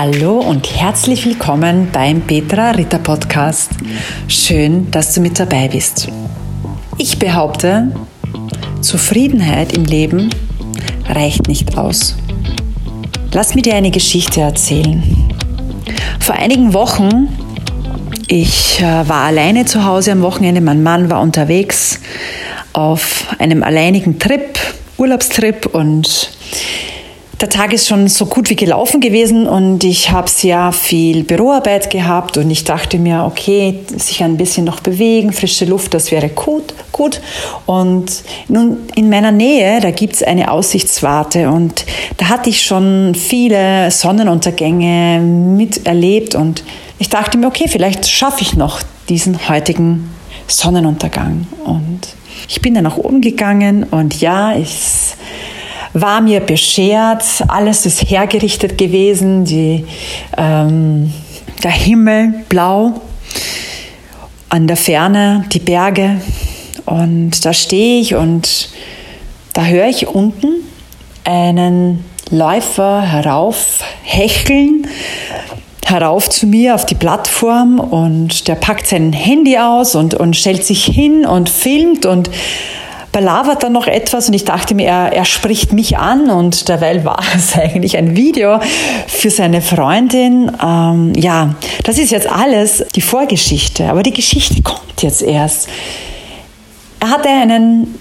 Hallo 0.00 0.38
und 0.38 0.78
herzlich 0.78 1.26
willkommen 1.26 1.88
beim 1.92 2.20
Petra 2.20 2.70
Ritter 2.70 3.00
Podcast. 3.00 3.72
Schön, 4.28 4.88
dass 4.92 5.12
du 5.12 5.20
mit 5.20 5.40
dabei 5.40 5.66
bist. 5.66 6.06
Ich 6.98 7.18
behaupte, 7.18 7.90
Zufriedenheit 8.80 9.72
im 9.72 9.84
Leben 9.84 10.30
reicht 11.08 11.48
nicht 11.48 11.76
aus. 11.76 12.16
Lass 13.32 13.56
mir 13.56 13.62
dir 13.62 13.74
eine 13.74 13.90
Geschichte 13.90 14.40
erzählen. 14.40 15.02
Vor 16.20 16.36
einigen 16.36 16.74
Wochen, 16.74 17.36
ich 18.28 18.78
äh, 18.78 18.84
war 18.84 19.24
alleine 19.24 19.64
zu 19.64 19.84
Hause 19.84 20.12
am 20.12 20.22
Wochenende, 20.22 20.60
mein 20.60 20.84
Mann 20.84 21.10
war 21.10 21.20
unterwegs 21.20 21.98
auf 22.72 23.26
einem 23.40 23.64
alleinigen 23.64 24.20
Trip, 24.20 24.60
Urlaubstrip 24.96 25.66
und 25.66 26.30
der 27.40 27.48
Tag 27.48 27.72
ist 27.72 27.86
schon 27.86 28.08
so 28.08 28.26
gut 28.26 28.50
wie 28.50 28.56
gelaufen 28.56 29.00
gewesen 29.00 29.46
und 29.46 29.84
ich 29.84 30.10
habe 30.10 30.28
sehr 30.28 30.72
viel 30.72 31.22
Büroarbeit 31.22 31.88
gehabt 31.88 32.36
und 32.36 32.50
ich 32.50 32.64
dachte 32.64 32.98
mir, 32.98 33.24
okay, 33.24 33.78
sich 33.96 34.24
ein 34.24 34.36
bisschen 34.36 34.64
noch 34.64 34.80
bewegen, 34.80 35.32
frische 35.32 35.64
Luft, 35.64 35.94
das 35.94 36.10
wäre 36.10 36.30
gut. 36.30 36.74
gut. 36.90 37.20
Und 37.66 38.24
nun 38.48 38.78
in 38.96 39.08
meiner 39.08 39.30
Nähe, 39.30 39.80
da 39.80 39.92
gibt 39.92 40.16
es 40.16 40.22
eine 40.24 40.50
Aussichtswarte 40.50 41.48
und 41.48 41.84
da 42.16 42.28
hatte 42.28 42.50
ich 42.50 42.62
schon 42.62 43.14
viele 43.14 43.90
Sonnenuntergänge 43.92 45.20
miterlebt 45.20 46.34
und 46.34 46.64
ich 46.98 47.08
dachte 47.08 47.38
mir, 47.38 47.46
okay, 47.46 47.68
vielleicht 47.68 48.08
schaffe 48.08 48.42
ich 48.42 48.56
noch 48.56 48.80
diesen 49.08 49.48
heutigen 49.48 50.10
Sonnenuntergang. 50.48 51.46
Und 51.64 52.00
ich 52.48 52.60
bin 52.60 52.74
dann 52.74 52.84
nach 52.84 52.96
oben 52.96 53.20
gegangen 53.20 53.84
und 53.84 54.20
ja, 54.20 54.56
ich 54.56 54.68
war 56.00 56.20
mir 56.20 56.40
beschert, 56.40 57.24
alles 57.48 57.86
ist 57.86 58.10
hergerichtet 58.10 58.78
gewesen, 58.78 59.44
die, 59.44 59.84
ähm, 60.36 61.12
der 61.62 61.70
Himmel 61.70 62.44
blau, 62.48 63.00
an 64.48 64.66
der 64.66 64.76
Ferne 64.76 65.44
die 65.52 65.58
Berge. 65.58 66.20
Und 66.86 67.44
da 67.44 67.52
stehe 67.52 68.00
ich 68.00 68.14
und 68.14 68.70
da 69.52 69.64
höre 69.64 69.88
ich 69.88 70.06
unten 70.06 70.48
einen 71.24 72.04
Läufer 72.30 73.02
herauf 73.02 73.80
hecheln, 74.02 74.86
herauf 75.84 76.28
zu 76.28 76.46
mir 76.46 76.74
auf 76.74 76.86
die 76.86 76.94
Plattform 76.94 77.80
und 77.80 78.48
der 78.48 78.54
packt 78.54 78.86
sein 78.86 79.12
Handy 79.12 79.58
aus 79.58 79.94
und, 79.94 80.14
und 80.14 80.36
stellt 80.36 80.64
sich 80.64 80.84
hin 80.84 81.26
und 81.26 81.48
filmt 81.48 82.06
und 82.06 82.30
belabert 83.18 83.64
dann 83.64 83.72
noch 83.72 83.88
etwas 83.88 84.28
und 84.28 84.34
ich 84.34 84.44
dachte 84.44 84.76
mir, 84.76 84.86
er, 84.86 85.12
er 85.12 85.24
spricht 85.24 85.72
mich 85.72 85.98
an 85.98 86.30
und 86.30 86.68
derweil 86.68 87.04
war 87.04 87.18
es 87.34 87.56
eigentlich 87.56 87.96
ein 87.96 88.14
Video 88.14 88.60
für 89.08 89.30
seine 89.30 89.60
Freundin. 89.60 90.52
Ähm, 90.64 91.12
ja, 91.16 91.56
das 91.82 91.98
ist 91.98 92.12
jetzt 92.12 92.30
alles 92.30 92.84
die 92.94 93.00
Vorgeschichte, 93.00 93.90
aber 93.90 94.04
die 94.04 94.12
Geschichte 94.12 94.62
kommt 94.62 95.02
jetzt 95.02 95.22
erst. 95.22 95.68
Er 97.00 97.10
hatte 97.10 97.28
einen 97.28 97.98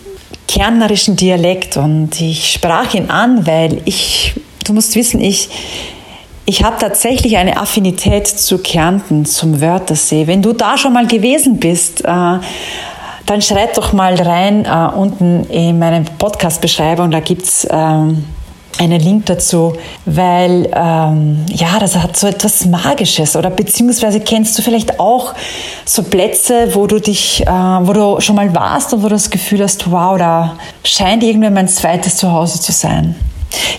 kärntnerischen 0.47 1.15
Dialekt 1.15 1.77
und 1.77 2.21
ich 2.21 2.51
sprach 2.51 2.93
ihn 2.93 3.09
an, 3.09 3.47
weil 3.47 3.81
ich, 3.85 4.35
du 4.65 4.73
musst 4.73 4.95
wissen, 4.95 5.19
ich, 5.19 5.49
ich 6.45 6.63
habe 6.63 6.77
tatsächlich 6.79 7.37
eine 7.37 7.57
Affinität 7.57 8.27
zu 8.27 8.59
Kärnten, 8.59 9.25
zum 9.25 9.61
Wörthersee. 9.61 10.27
Wenn 10.27 10.43
du 10.43 10.53
da 10.53 10.77
schon 10.77 10.93
mal 10.93 11.07
gewesen 11.07 11.59
bist, 11.59 12.05
äh, 12.05 12.37
dann 13.27 13.41
schreib 13.41 13.73
doch 13.75 13.93
mal 13.93 14.15
rein 14.15 14.65
äh, 14.65 14.97
unten 14.97 15.43
in 15.49 15.77
meiner 15.77 16.01
Podcast-Beschreibung, 16.17 17.11
da 17.11 17.19
gibt's 17.19 17.67
ähm, 17.69 18.23
einen 18.79 19.01
Link 19.01 19.25
dazu, 19.25 19.73
weil 20.05 20.69
ähm, 20.73 21.45
ja, 21.49 21.79
das 21.79 21.95
hat 21.95 22.15
so 22.15 22.27
etwas 22.27 22.65
Magisches 22.65 23.35
oder 23.35 23.49
beziehungsweise 23.49 24.19
kennst 24.19 24.57
du 24.57 24.61
vielleicht 24.61 24.99
auch 24.99 25.33
so 25.85 26.03
Plätze, 26.03 26.73
wo 26.73 26.87
du 26.87 26.99
dich, 26.99 27.45
äh, 27.45 27.49
wo 27.49 27.93
du 27.93 28.21
schon 28.21 28.35
mal 28.35 28.53
warst 28.55 28.93
und 28.93 29.03
wo 29.03 29.07
du 29.07 29.15
das 29.15 29.29
Gefühl 29.29 29.61
hast, 29.61 29.91
wow, 29.91 30.17
da 30.17 30.57
scheint 30.83 31.23
irgendwie 31.23 31.49
mein 31.49 31.67
zweites 31.67 32.17
Zuhause 32.17 32.61
zu 32.61 32.71
sein. 32.71 33.15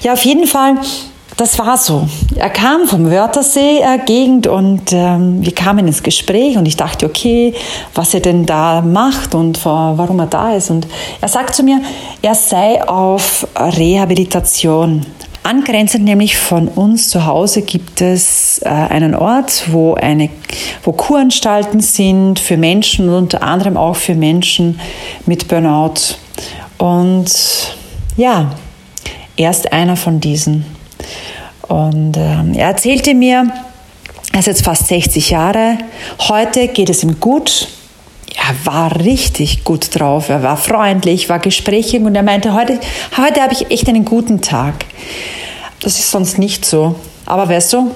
Ja, 0.02 0.12
auf 0.12 0.24
jeden 0.24 0.46
Fall 0.46 0.76
das 1.38 1.56
war 1.58 1.76
so. 1.76 2.08
Er 2.34 2.50
kam 2.50 2.86
vom 2.88 3.10
Wörthersee-Gegend 3.10 4.48
und 4.48 4.92
ähm, 4.92 5.38
wir 5.40 5.54
kamen 5.54 5.86
ins 5.86 6.02
Gespräch 6.02 6.56
und 6.56 6.66
ich 6.66 6.76
dachte, 6.76 7.06
okay, 7.06 7.54
was 7.94 8.12
er 8.12 8.20
denn 8.20 8.44
da 8.44 8.82
macht 8.82 9.36
und 9.36 9.64
warum 9.64 10.18
er 10.18 10.26
da 10.26 10.54
ist. 10.54 10.70
Und 10.70 10.88
er 11.20 11.28
sagt 11.28 11.54
zu 11.54 11.62
mir, 11.62 11.80
er 12.22 12.34
sei 12.34 12.82
auf 12.86 13.46
Rehabilitation. 13.56 15.06
Angrenzend 15.44 16.04
nämlich 16.04 16.36
von 16.36 16.66
uns 16.66 17.08
zu 17.08 17.24
Hause 17.24 17.62
gibt 17.62 18.00
es 18.00 18.60
äh, 18.64 18.68
einen 18.68 19.14
Ort, 19.14 19.68
wo, 19.70 19.94
eine, 19.94 20.30
wo 20.82 20.90
Kuranstalten 20.90 21.78
sind 21.78 22.40
für 22.40 22.56
Menschen 22.56 23.08
und 23.08 23.14
unter 23.14 23.44
anderem 23.44 23.76
auch 23.76 23.96
für 23.96 24.16
Menschen 24.16 24.80
mit 25.24 25.46
Burnout. 25.46 26.16
Und 26.78 27.30
ja, 28.16 28.50
er 29.36 29.50
ist 29.50 29.72
einer 29.72 29.96
von 29.96 30.18
diesen. 30.18 30.77
Und 31.68 32.16
ähm, 32.16 32.54
er 32.54 32.68
erzählte 32.68 33.14
mir, 33.14 33.52
er 34.32 34.40
ist 34.40 34.46
jetzt 34.46 34.64
fast 34.64 34.88
60 34.88 35.30
Jahre, 35.30 35.78
heute 36.28 36.68
geht 36.68 36.90
es 36.90 37.02
ihm 37.02 37.20
gut. 37.20 37.68
Er 38.34 38.54
war 38.64 39.00
richtig 39.00 39.64
gut 39.64 39.98
drauf, 39.98 40.28
er 40.28 40.42
war 40.42 40.56
freundlich, 40.56 41.28
war 41.28 41.38
gesprächig 41.38 42.02
und 42.02 42.14
er 42.14 42.22
meinte, 42.22 42.54
heute, 42.54 42.78
heute 43.16 43.42
habe 43.42 43.52
ich 43.52 43.70
echt 43.70 43.88
einen 43.88 44.04
guten 44.04 44.40
Tag. 44.40 44.86
Das 45.80 45.98
ist 45.98 46.10
sonst 46.10 46.38
nicht 46.38 46.64
so. 46.64 46.94
Aber 47.26 47.48
weißt 47.48 47.74
du, 47.74 47.94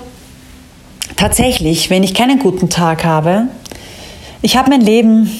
tatsächlich, 1.17 1.91
wenn 1.91 2.03
ich 2.03 2.15
keinen 2.15 2.39
guten 2.39 2.69
Tag 2.69 3.05
habe, 3.05 3.49
ich 4.43 4.57
habe 4.57 4.71
mein 4.71 4.81
Leben 4.81 5.31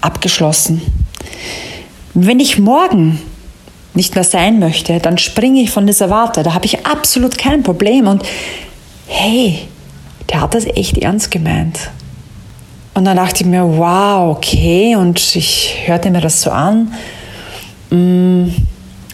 abgeschlossen. 0.00 0.80
Wenn 2.14 2.40
ich 2.40 2.58
morgen 2.58 3.20
nicht 3.94 4.14
mehr 4.14 4.24
sein 4.24 4.58
möchte, 4.58 4.98
dann 4.98 5.18
springe 5.18 5.60
ich 5.60 5.70
von 5.70 5.86
dieser 5.86 6.10
Warte. 6.10 6.42
Da 6.42 6.54
habe 6.54 6.66
ich 6.66 6.86
absolut 6.86 7.38
kein 7.38 7.62
Problem. 7.62 8.08
Und 8.08 8.22
hey, 9.06 9.68
der 10.30 10.40
hat 10.40 10.54
das 10.54 10.66
echt 10.66 10.98
ernst 10.98 11.30
gemeint. 11.30 11.90
Und 12.94 13.04
dann 13.04 13.16
dachte 13.16 13.42
ich 13.42 13.46
mir, 13.46 13.64
wow, 13.64 14.36
okay. 14.36 14.96
Und 14.96 15.36
ich 15.36 15.76
hörte 15.86 16.10
mir 16.10 16.20
das 16.20 16.42
so 16.42 16.50
an. 16.50 16.92
Hm, 17.90 18.54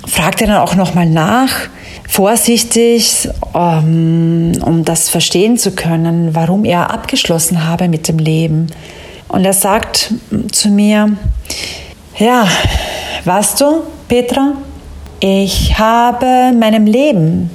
fragte 0.07 0.47
dann 0.47 0.57
auch 0.57 0.75
nochmal 0.75 1.07
nach, 1.07 1.69
vorsichtig, 2.09 3.29
um, 3.53 4.53
um 4.63 4.85
das 4.85 5.09
verstehen 5.09 5.57
zu 5.57 5.73
können, 5.73 6.35
warum 6.35 6.65
er 6.65 6.91
abgeschlossen 6.91 7.67
habe 7.67 7.89
mit 7.89 8.09
dem 8.09 8.19
Leben. 8.19 8.67
Und 9.29 9.45
er 9.45 9.53
sagt 9.53 10.13
zu 10.51 10.69
mir, 10.69 11.17
ja, 12.19 12.49
weißt 13.25 13.61
du, 13.61 13.83
Petra, 14.09 14.55
ich 15.21 15.79
habe 15.79 16.51
in 16.53 16.59
meinem 16.59 16.87
Leben 16.87 17.51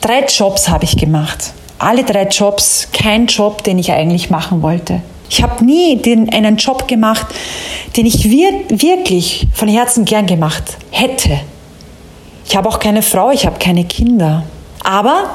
drei 0.00 0.24
Jobs 0.24 0.68
habe 0.68 0.84
ich 0.84 0.96
gemacht. 0.96 1.52
Alle 1.78 2.04
drei 2.04 2.26
Jobs, 2.28 2.88
kein 2.92 3.26
Job, 3.26 3.64
den 3.64 3.78
ich 3.78 3.92
eigentlich 3.92 4.30
machen 4.30 4.62
wollte. 4.62 5.02
Ich 5.30 5.42
habe 5.42 5.64
nie 5.64 5.96
den, 5.96 6.32
einen 6.32 6.56
Job 6.56 6.88
gemacht, 6.88 7.26
den 7.96 8.06
ich 8.06 8.30
wir, 8.30 8.50
wirklich 8.68 9.46
von 9.52 9.68
Herzen 9.68 10.04
gern 10.04 10.26
gemacht 10.26 10.78
hätte. 10.90 11.40
Ich 12.46 12.56
habe 12.56 12.68
auch 12.68 12.78
keine 12.78 13.02
Frau, 13.02 13.30
ich 13.30 13.46
habe 13.46 13.58
keine 13.58 13.84
Kinder. 13.84 14.44
Aber 14.82 15.30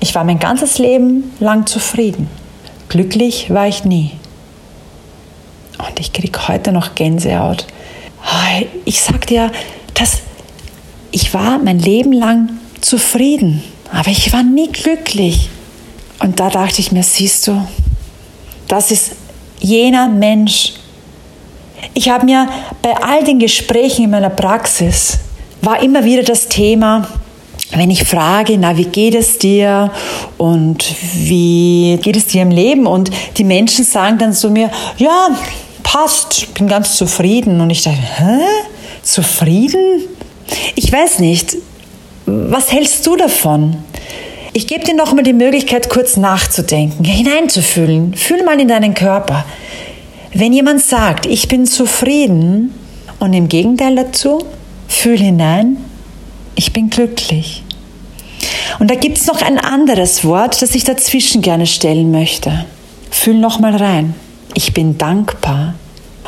ich 0.00 0.14
war 0.14 0.24
mein 0.24 0.38
ganzes 0.38 0.78
Leben 0.78 1.32
lang 1.40 1.66
zufrieden. 1.66 2.28
Glücklich 2.88 3.52
war 3.52 3.66
ich 3.66 3.84
nie. 3.84 4.12
Und 5.78 5.98
ich 5.98 6.12
kriege 6.12 6.48
heute 6.48 6.72
noch 6.72 6.94
Gänsehaut. 6.94 7.66
Ich 8.84 9.00
sag 9.00 9.26
dir, 9.26 9.50
das, 9.94 10.20
ich 11.12 11.34
war 11.34 11.58
mein 11.58 11.78
Leben 11.78 12.12
lang 12.12 12.50
zufrieden, 12.80 13.62
aber 13.92 14.10
ich 14.10 14.32
war 14.32 14.42
nie 14.42 14.68
glücklich. 14.68 15.48
Und 16.20 16.38
da 16.38 16.50
dachte 16.50 16.80
ich 16.80 16.92
mir, 16.92 17.02
siehst 17.02 17.46
du, 17.46 17.66
das 18.68 18.90
ist 18.90 19.12
jener 19.58 20.08
Mensch. 20.08 20.74
Ich 21.94 22.08
habe 22.08 22.26
mir 22.26 22.48
bei 22.82 22.94
all 22.96 23.24
den 23.24 23.38
Gesprächen 23.38 24.04
in 24.04 24.10
meiner 24.10 24.30
Praxis 24.30 25.18
war 25.62 25.82
immer 25.82 26.04
wieder 26.04 26.22
das 26.22 26.48
Thema, 26.48 27.06
wenn 27.72 27.90
ich 27.90 28.04
frage, 28.04 28.56
na, 28.58 28.76
wie 28.76 28.84
geht 28.84 29.14
es 29.14 29.38
dir 29.38 29.90
und 30.38 30.84
wie 31.14 31.98
geht 32.02 32.16
es 32.16 32.26
dir 32.26 32.42
im 32.42 32.50
Leben? 32.50 32.86
Und 32.86 33.10
die 33.36 33.44
Menschen 33.44 33.84
sagen 33.84 34.18
dann 34.18 34.32
zu 34.32 34.50
mir, 34.50 34.70
ja, 34.98 35.28
passt, 35.82 36.52
bin 36.54 36.68
ganz 36.68 36.96
zufrieden. 36.96 37.60
Und 37.60 37.70
ich 37.70 37.82
dachte, 37.82 37.98
hä? 37.98 38.40
Zufrieden? 39.02 40.02
Ich 40.74 40.92
weiß 40.92 41.18
nicht, 41.18 41.56
was 42.26 42.72
hältst 42.72 43.06
du 43.06 43.16
davon? 43.16 43.76
Ich 44.52 44.66
gebe 44.66 44.84
dir 44.84 44.94
noch 44.94 45.12
mal 45.12 45.22
die 45.22 45.32
Möglichkeit, 45.32 45.88
kurz 45.90 46.16
nachzudenken, 46.16 47.04
hineinzufühlen. 47.04 48.14
Fühl 48.14 48.42
mal 48.42 48.60
in 48.60 48.68
deinen 48.68 48.94
Körper. 48.94 49.44
Wenn 50.34 50.52
jemand 50.52 50.82
sagt, 50.82 51.26
ich 51.26 51.48
bin 51.48 51.66
zufrieden 51.66 52.74
und 53.20 53.32
im 53.32 53.48
Gegenteil 53.48 53.94
dazu, 53.96 54.44
fühl 54.88 55.18
hinein, 55.18 55.76
ich 56.56 56.72
bin 56.72 56.90
glücklich. 56.90 57.62
Und 58.78 58.90
da 58.90 58.94
gibt 58.94 59.18
es 59.18 59.26
noch 59.26 59.42
ein 59.42 59.58
anderes 59.58 60.24
Wort, 60.24 60.62
das 60.62 60.74
ich 60.74 60.84
dazwischen 60.84 61.42
gerne 61.42 61.66
stellen 61.66 62.10
möchte. 62.10 62.64
Fühl 63.10 63.38
noch 63.38 63.60
mal 63.60 63.76
rein. 63.76 64.14
Ich 64.54 64.72
bin 64.72 64.98
dankbar. 64.98 65.74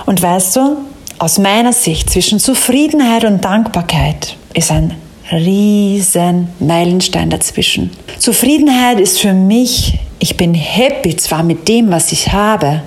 Und 0.07 0.23
weißt 0.23 0.57
du, 0.57 0.77
aus 1.19 1.38
meiner 1.38 1.73
Sicht 1.73 2.11
zwischen 2.11 2.38
Zufriedenheit 2.38 3.25
und 3.25 3.44
Dankbarkeit 3.44 4.37
ist 4.55 4.70
ein 4.70 4.94
riesen 5.31 6.49
Meilenstein 6.59 7.31
dazwischen. 7.31 7.91
Zufriedenheit 8.19 9.00
ist 9.00 9.20
für 9.20 9.32
mich, 9.32 9.99
ich 10.19 10.37
bin 10.37 10.55
happy 10.55 11.17
zwar 11.17 11.43
mit 11.43 11.69
dem, 11.69 11.91
was 11.91 12.12
ich 12.12 12.32
habe. 12.32 12.82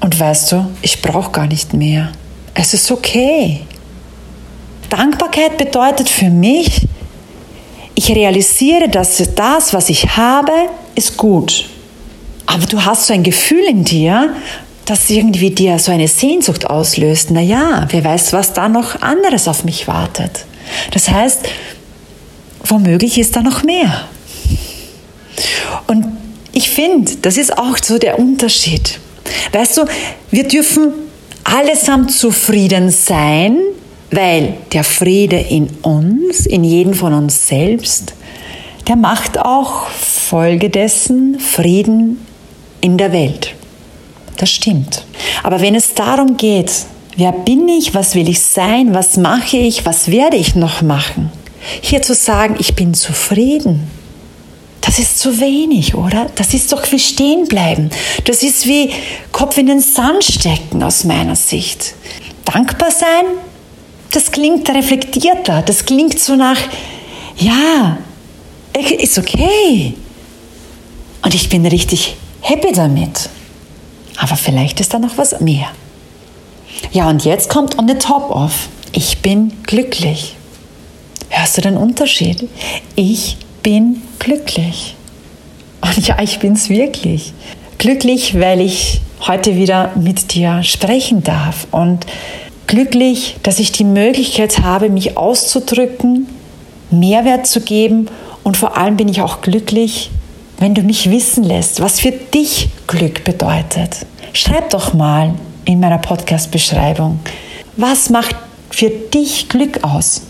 Und 0.00 0.18
weißt 0.18 0.52
du, 0.52 0.66
ich 0.82 1.00
brauche 1.00 1.32
gar 1.32 1.46
nicht 1.46 1.72
mehr. 1.72 2.12
Es 2.54 2.74
ist 2.74 2.90
okay. 2.90 3.60
Dankbarkeit 4.88 5.56
bedeutet 5.56 6.08
für 6.08 6.30
mich, 6.30 6.86
ich 7.94 8.14
realisiere, 8.14 8.88
dass 8.88 9.22
das, 9.34 9.72
was 9.72 9.88
ich 9.88 10.16
habe, 10.16 10.52
ist 10.94 11.16
gut. 11.16 11.68
Aber 12.44 12.66
du 12.66 12.84
hast 12.84 13.06
so 13.06 13.14
ein 13.14 13.22
Gefühl 13.22 13.64
in 13.68 13.84
dir, 13.84 14.34
das 14.86 15.10
irgendwie 15.10 15.50
dir 15.50 15.78
so 15.78 15.92
eine 15.92 16.08
Sehnsucht 16.08 16.70
auslöst. 16.70 17.30
Na 17.30 17.40
ja, 17.40 17.86
wer 17.90 18.04
weiß, 18.04 18.32
was 18.32 18.54
da 18.54 18.68
noch 18.68 19.02
anderes 19.02 19.48
auf 19.48 19.64
mich 19.64 19.86
wartet. 19.86 20.46
Das 20.92 21.10
heißt, 21.10 21.40
womöglich 22.64 23.18
ist 23.18 23.36
da 23.36 23.42
noch 23.42 23.62
mehr. 23.62 24.08
Und 25.86 26.06
ich 26.52 26.70
finde, 26.70 27.16
das 27.16 27.36
ist 27.36 27.58
auch 27.58 27.76
so 27.82 27.98
der 27.98 28.18
Unterschied. 28.18 28.98
Weißt 29.52 29.76
du, 29.76 29.84
wir 30.30 30.46
dürfen 30.48 30.92
allesamt 31.44 32.12
zufrieden 32.12 32.90
sein, 32.90 33.58
weil 34.12 34.54
der 34.72 34.84
Friede 34.84 35.36
in 35.36 35.68
uns, 35.82 36.46
in 36.46 36.62
jedem 36.64 36.94
von 36.94 37.12
uns 37.12 37.48
selbst, 37.48 38.14
der 38.86 38.96
macht 38.96 39.38
auch 39.38 39.88
folgedessen 39.88 41.40
Frieden 41.40 42.24
in 42.80 42.96
der 42.96 43.12
Welt. 43.12 43.55
Das 44.36 44.50
stimmt. 44.50 45.04
Aber 45.42 45.60
wenn 45.60 45.74
es 45.74 45.94
darum 45.94 46.36
geht, 46.36 46.70
wer 47.16 47.32
bin 47.32 47.68
ich, 47.68 47.94
was 47.94 48.14
will 48.14 48.28
ich 48.28 48.40
sein, 48.40 48.94
was 48.94 49.16
mache 49.16 49.56
ich, 49.56 49.86
was 49.86 50.10
werde 50.10 50.36
ich 50.36 50.54
noch 50.54 50.82
machen, 50.82 51.30
hier 51.80 52.02
zu 52.02 52.14
sagen, 52.14 52.56
ich 52.58 52.74
bin 52.74 52.94
zufrieden, 52.94 53.90
das 54.82 55.00
ist 55.00 55.18
zu 55.18 55.40
wenig, 55.40 55.96
oder? 55.96 56.26
Das 56.36 56.54
ist 56.54 56.72
doch 56.72 56.90
wie 56.92 56.98
stehen 57.00 57.48
bleiben. 57.48 57.90
Das 58.24 58.44
ist 58.44 58.66
wie 58.66 58.90
Kopf 59.32 59.58
in 59.58 59.66
den 59.66 59.80
Sand 59.80 60.22
stecken 60.22 60.80
aus 60.82 61.02
meiner 61.02 61.34
Sicht. 61.34 61.94
Dankbar 62.44 62.92
sein, 62.92 63.24
das 64.12 64.30
klingt 64.30 64.68
reflektierter, 64.70 65.62
das 65.62 65.84
klingt 65.84 66.20
so 66.20 66.36
nach, 66.36 66.60
ja, 67.36 67.98
ist 68.98 69.18
okay. 69.18 69.94
Und 71.22 71.34
ich 71.34 71.48
bin 71.48 71.66
richtig 71.66 72.14
happy 72.40 72.72
damit. 72.72 73.28
Aber 74.16 74.36
vielleicht 74.36 74.80
ist 74.80 74.94
da 74.94 74.98
noch 74.98 75.18
was 75.18 75.40
mehr. 75.40 75.66
Ja, 76.92 77.08
und 77.08 77.24
jetzt 77.24 77.48
kommt 77.48 77.78
on 77.78 77.88
the 77.88 77.94
top 77.94 78.30
of. 78.30 78.68
Ich 78.92 79.18
bin 79.18 79.52
glücklich. 79.64 80.36
Hörst 81.28 81.56
du 81.56 81.60
den 81.60 81.76
Unterschied? 81.76 82.48
Ich 82.94 83.36
bin 83.62 84.02
glücklich. 84.18 84.94
Und 85.80 86.06
ja, 86.06 86.18
ich 86.22 86.38
bin 86.38 86.54
es 86.54 86.68
wirklich. 86.68 87.32
Glücklich, 87.78 88.38
weil 88.38 88.60
ich 88.60 89.00
heute 89.20 89.56
wieder 89.56 89.92
mit 89.96 90.34
dir 90.34 90.62
sprechen 90.62 91.22
darf 91.22 91.66
und 91.70 92.06
glücklich, 92.66 93.36
dass 93.42 93.58
ich 93.58 93.72
die 93.72 93.84
Möglichkeit 93.84 94.60
habe, 94.60 94.88
mich 94.88 95.16
auszudrücken, 95.16 96.26
Mehrwert 96.90 97.46
zu 97.46 97.60
geben 97.60 98.08
und 98.42 98.56
vor 98.56 98.76
allem 98.76 98.96
bin 98.96 99.08
ich 99.08 99.20
auch 99.20 99.40
glücklich, 99.40 100.10
wenn 100.58 100.74
du 100.74 100.82
mich 100.82 101.10
wissen 101.10 101.44
lässt, 101.44 101.80
was 101.80 102.00
für 102.00 102.12
dich 102.12 102.68
Glück 102.86 103.24
bedeutet. 103.24 104.06
Schreib 104.32 104.70
doch 104.70 104.94
mal 104.94 105.34
in 105.64 105.80
meiner 105.80 105.98
Podcast-Beschreibung, 105.98 107.20
was 107.76 108.10
macht 108.10 108.36
für 108.70 108.90
dich 108.90 109.48
Glück 109.48 109.82
aus? 109.84 110.22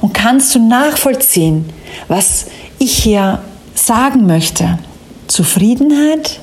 Und 0.00 0.14
kannst 0.14 0.54
du 0.54 0.66
nachvollziehen, 0.66 1.68
was 2.08 2.46
ich 2.78 3.02
hier 3.02 3.40
sagen 3.74 4.26
möchte? 4.26 4.78
Zufriedenheit, 5.26 6.40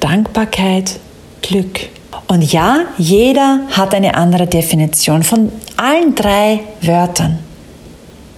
Dankbarkeit, 0.00 0.98
Glück. 1.42 1.88
Und 2.26 2.52
ja, 2.52 2.80
jeder 2.98 3.60
hat 3.70 3.94
eine 3.94 4.14
andere 4.14 4.46
Definition 4.46 5.22
von 5.22 5.52
allen 5.76 6.14
drei 6.14 6.60
Wörtern. 6.80 7.38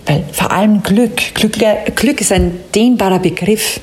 Weil 0.06 0.24
vor 0.32 0.52
allem 0.52 0.82
Glück, 0.82 1.34
Glück, 1.34 1.54
Glück 1.94 2.20
ist 2.20 2.32
ein 2.32 2.60
dehnbarer 2.74 3.18
Begriff. 3.18 3.80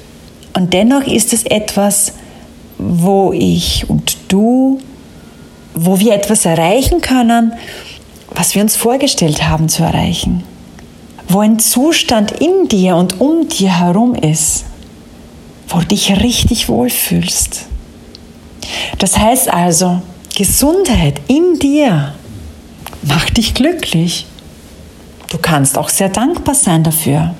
Und 0.53 0.73
dennoch 0.73 1.03
ist 1.07 1.33
es 1.33 1.44
etwas, 1.44 2.13
wo 2.77 3.33
ich 3.33 3.89
und 3.89 4.17
du, 4.27 4.79
wo 5.73 6.00
wir 6.00 6.13
etwas 6.13 6.45
erreichen 6.45 7.01
können, 7.01 7.53
was 8.35 8.55
wir 8.55 8.61
uns 8.61 8.75
vorgestellt 8.75 9.47
haben 9.47 9.69
zu 9.69 9.83
erreichen. 9.83 10.44
Wo 11.27 11.39
ein 11.39 11.59
Zustand 11.59 12.31
in 12.31 12.67
dir 12.67 12.95
und 12.95 13.19
um 13.21 13.47
dir 13.47 13.79
herum 13.79 14.15
ist, 14.15 14.65
wo 15.67 15.79
du 15.79 15.85
dich 15.85 16.21
richtig 16.21 16.69
wohlfühlst. 16.69 17.67
Das 19.00 19.17
heißt 19.17 19.51
also, 19.51 20.01
Gesundheit 20.35 21.21
in 21.27 21.59
dir 21.59 22.13
macht 23.03 23.38
dich 23.38 23.53
glücklich. 23.53 24.25
Du 25.29 25.38
kannst 25.38 25.77
auch 25.77 25.89
sehr 25.89 26.09
dankbar 26.09 26.55
sein 26.55 26.83
dafür. 26.83 27.33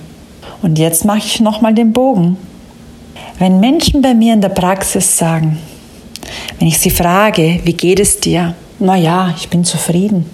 Und 0.62 0.80
jetzt 0.80 1.06
mache 1.06 1.19
ich 1.19 1.39
nochmal 1.39 1.74
den 1.74 1.94
Bogen. 1.94 2.38
Wenn 3.40 3.60
Menschen 3.60 4.02
bei 4.02 4.14
mir 4.14 4.34
in 4.34 4.42
der 4.42 4.50
Praxis 4.50 5.18
sagen, 5.18 5.58
wenn 6.60 6.68
ich 6.68 6.80
sie 6.80 6.92
frage, 6.92 7.60
wie 7.64 7.74
geht 7.74 8.00
es 8.00 8.20
dir? 8.20 8.56
Na 8.80 8.96
ja, 8.96 9.34
ich 9.38 9.50
bin 9.50 9.64
zufrieden. 9.66 10.26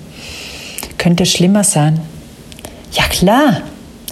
Könnte 0.98 1.25
schlimmer 1.25 1.63
sein. 1.63 2.00
Ja 2.92 3.04
klar, 3.04 3.62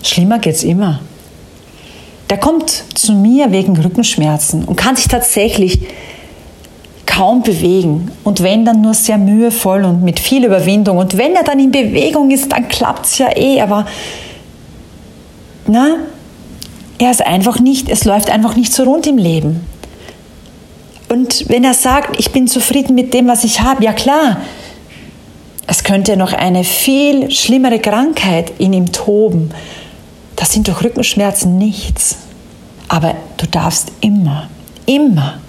schlimmer 0.01 0.39
geht's 0.39 0.63
immer. 0.63 1.01
Der 2.29 2.37
kommt 2.37 2.69
zu 2.69 3.13
mir 3.13 3.51
wegen 3.51 3.77
Rückenschmerzen 3.77 4.65
und 4.65 4.75
kann 4.75 4.95
sich 4.95 5.07
tatsächlich 5.07 5.79
kaum 7.05 7.41
bewegen 7.41 8.11
und 8.23 8.43
wenn 8.43 8.65
dann 8.65 8.81
nur 8.81 8.93
sehr 8.93 9.17
mühevoll 9.17 9.83
und 9.85 10.03
mit 10.03 10.19
viel 10.19 10.45
Überwindung 10.45 10.97
und 10.97 11.17
wenn 11.17 11.35
er 11.35 11.43
dann 11.43 11.59
in 11.59 11.71
Bewegung 11.71 12.29
ist, 12.31 12.51
dann 12.51 12.67
klappt 12.67 13.05
es 13.05 13.17
ja 13.17 13.35
eh, 13.35 13.61
aber 13.61 13.87
na, 15.65 15.97
er 16.99 17.11
ist 17.11 17.25
einfach 17.25 17.59
nicht, 17.59 17.89
es 17.89 18.05
läuft 18.05 18.29
einfach 18.29 18.55
nicht 18.55 18.73
so 18.73 18.83
rund 18.83 19.07
im 19.07 19.17
Leben. 19.17 19.61
Und 21.09 21.47
wenn 21.49 21.63
er 21.63 21.73
sagt, 21.73 22.19
ich 22.19 22.31
bin 22.31 22.47
zufrieden 22.47 22.95
mit 22.95 23.13
dem, 23.13 23.27
was 23.27 23.43
ich 23.43 23.61
habe, 23.61 23.83
ja 23.83 23.93
klar, 23.93 24.37
es 25.67 25.83
könnte 25.83 26.17
noch 26.17 26.33
eine 26.33 26.63
viel 26.63 27.29
schlimmere 27.31 27.79
Krankheit 27.79 28.53
in 28.57 28.73
ihm 28.73 28.91
toben. 28.91 29.51
Das 30.35 30.51
sind 30.53 30.67
doch 30.67 30.83
Rückenschmerzen 30.83 31.57
nichts. 31.57 32.17
Aber 32.87 33.15
du 33.37 33.47
darfst 33.47 33.91
immer, 34.01 34.49
immer 34.85 35.39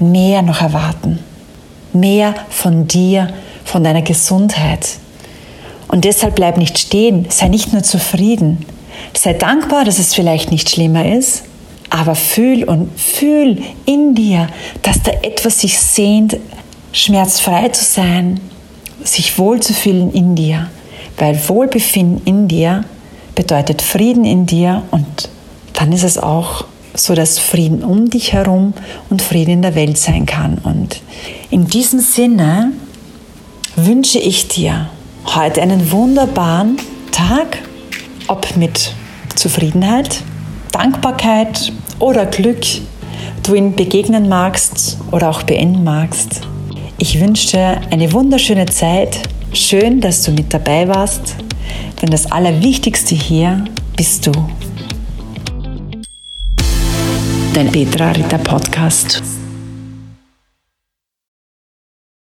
mehr 0.00 0.42
noch 0.42 0.60
erwarten. 0.60 1.20
Mehr 1.92 2.34
von 2.48 2.88
dir, 2.88 3.32
von 3.64 3.84
deiner 3.84 4.02
Gesundheit. 4.02 4.98
Und 5.88 6.04
deshalb 6.04 6.36
bleib 6.36 6.56
nicht 6.56 6.78
stehen, 6.78 7.26
sei 7.30 7.48
nicht 7.48 7.72
nur 7.72 7.82
zufrieden. 7.82 8.64
Sei 9.14 9.34
dankbar, 9.34 9.84
dass 9.84 9.98
es 9.98 10.14
vielleicht 10.14 10.50
nicht 10.50 10.70
schlimmer 10.70 11.12
ist, 11.12 11.42
aber 11.90 12.14
fühl 12.14 12.64
und 12.64 12.98
fühl 12.98 13.58
in 13.84 14.14
dir, 14.14 14.48
dass 14.82 15.02
da 15.02 15.10
etwas 15.22 15.60
sich 15.60 15.78
sehnt, 15.78 16.36
schmerzfrei 16.92 17.68
zu 17.68 17.84
sein, 17.84 18.40
sich 19.04 19.38
wohlzufühlen 19.38 20.12
in 20.12 20.34
dir. 20.34 20.70
Weil 21.18 21.38
Wohlbefinden 21.48 22.22
in 22.24 22.48
dir 22.48 22.84
bedeutet 23.34 23.82
Frieden 23.82 24.24
in 24.24 24.46
dir 24.46 24.82
und 24.90 25.28
dann 25.74 25.92
ist 25.92 26.04
es 26.04 26.18
auch 26.18 26.64
so, 26.94 27.14
dass 27.14 27.38
Frieden 27.38 27.82
um 27.84 28.10
dich 28.10 28.32
herum 28.32 28.74
und 29.08 29.22
Frieden 29.22 29.50
in 29.50 29.62
der 29.62 29.74
Welt 29.74 29.98
sein 29.98 30.26
kann. 30.26 30.58
Und 30.58 31.00
in 31.50 31.66
diesem 31.66 32.00
Sinne 32.00 32.72
wünsche 33.76 34.18
ich 34.18 34.48
dir 34.48 34.90
heute 35.26 35.62
einen 35.62 35.90
wunderbaren 35.92 36.76
Tag, 37.12 37.58
ob 38.30 38.56
mit 38.56 38.94
Zufriedenheit, 39.34 40.22
Dankbarkeit 40.72 41.72
oder 41.98 42.26
Glück 42.26 42.64
du 43.42 43.54
ihn 43.54 43.74
begegnen 43.74 44.28
magst 44.28 44.98
oder 45.10 45.30
auch 45.30 45.42
beenden 45.42 45.82
magst. 45.82 46.42
Ich 46.98 47.20
wünsche 47.20 47.50
dir 47.50 47.80
eine 47.90 48.12
wunderschöne 48.12 48.66
Zeit. 48.66 49.28
Schön, 49.52 50.00
dass 50.00 50.22
du 50.22 50.30
mit 50.30 50.54
dabei 50.54 50.86
warst. 50.86 51.34
Denn 52.00 52.10
das 52.10 52.30
Allerwichtigste 52.30 53.14
hier 53.14 53.64
bist 53.96 54.26
du. 54.26 54.32
Dein 57.52 57.70
Petra 57.72 58.12
Ritter 58.12 58.38
Podcast. 58.38 59.22